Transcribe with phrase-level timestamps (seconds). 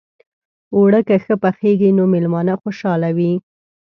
[0.75, 3.33] اوړه که ښه پخېږي، نو میلمانه خوشحاله وي